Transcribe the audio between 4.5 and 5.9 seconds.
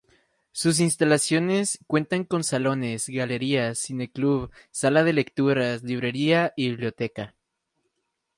sala de lecturas,